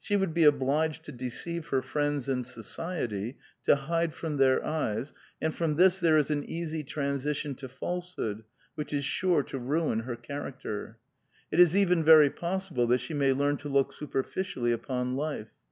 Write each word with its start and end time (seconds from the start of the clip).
She 0.00 0.16
would 0.16 0.34
be 0.34 0.42
obliged 0.42 1.04
to 1.04 1.12
deceive 1.12 1.68
her 1.68 1.82
friends 1.82 2.28
and 2.28 2.44
society, 2.44 3.38
to 3.62 3.76
hide 3.76 4.12
from 4.12 4.36
their 4.36 4.66
eyes, 4.66 5.12
and 5.40 5.54
from 5.54 5.76
this 5.76 6.00
there 6.00 6.18
is 6.18 6.32
an 6.32 6.42
easy 6.50 6.82
transition 6.82 7.54
to 7.54 7.68
falsehood, 7.68 8.42
which 8.74 8.92
is 8.92 9.04
sure 9.04 9.44
to 9.44 9.58
ruin 9.60 10.00
her 10.00 10.16
charactcT. 10.16 10.96
It 11.52 11.60
is 11.60 11.76
even 11.76 12.02
very 12.02 12.28
possible 12.28 12.88
that 12.88 12.98
she 12.98 13.14
may 13.14 13.32
learn 13.32 13.56
to 13.58 13.68
look 13.68 13.92
superficially 13.92 14.72
upon 14.72 15.14
life. 15.14 15.52